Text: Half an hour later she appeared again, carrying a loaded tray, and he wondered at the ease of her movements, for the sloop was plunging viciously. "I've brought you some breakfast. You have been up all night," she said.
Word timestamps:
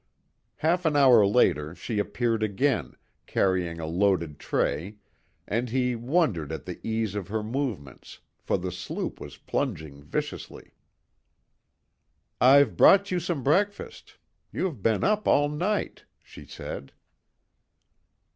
Half 0.55 0.85
an 0.85 0.95
hour 0.95 1.27
later 1.27 1.75
she 1.75 1.99
appeared 1.99 2.41
again, 2.41 2.95
carrying 3.27 3.79
a 3.79 3.85
loaded 3.85 4.39
tray, 4.39 4.95
and 5.47 5.69
he 5.69 5.95
wondered 5.95 6.51
at 6.51 6.65
the 6.65 6.79
ease 6.81 7.13
of 7.13 7.27
her 7.27 7.43
movements, 7.43 8.17
for 8.39 8.57
the 8.57 8.71
sloop 8.71 9.21
was 9.21 9.37
plunging 9.37 10.01
viciously. 10.01 10.73
"I've 12.41 12.75
brought 12.75 13.11
you 13.11 13.19
some 13.19 13.43
breakfast. 13.43 14.17
You 14.51 14.65
have 14.65 14.81
been 14.81 15.03
up 15.03 15.27
all 15.27 15.47
night," 15.49 16.05
she 16.23 16.47
said. 16.47 16.93